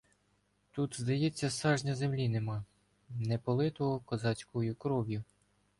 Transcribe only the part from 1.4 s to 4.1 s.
сажня землі нема, не политого